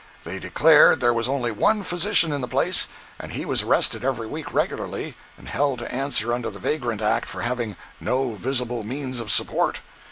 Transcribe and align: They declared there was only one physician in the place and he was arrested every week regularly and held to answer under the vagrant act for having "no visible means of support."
They 0.23 0.39
declared 0.39 0.99
there 0.99 1.13
was 1.13 1.29
only 1.29 1.51
one 1.51 1.83
physician 1.83 2.31
in 2.33 2.41
the 2.41 2.47
place 2.47 2.87
and 3.19 3.33
he 3.33 3.45
was 3.45 3.61
arrested 3.61 4.03
every 4.03 4.25
week 4.25 4.51
regularly 4.51 5.13
and 5.37 5.47
held 5.47 5.77
to 5.77 5.93
answer 5.93 6.33
under 6.33 6.49
the 6.49 6.57
vagrant 6.57 7.03
act 7.03 7.29
for 7.29 7.41
having 7.43 7.75
"no 7.99 8.31
visible 8.31 8.81
means 8.81 9.19
of 9.19 9.29
support." 9.31 9.81